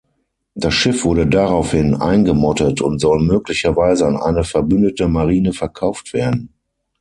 Das 0.55 0.73
Schiff 0.73 1.05
wurde 1.05 1.27
daraufhin 1.27 1.93
eingemottet 1.93 2.81
und 2.81 2.97
soll 2.97 3.19
möglicherweise 3.21 4.07
an 4.07 4.17
eine 4.17 4.43
verbündete 4.43 5.07
Marine 5.07 5.53
verkauft 5.53 6.13
werden. 6.15 6.49